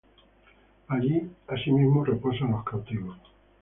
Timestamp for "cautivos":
2.63-3.19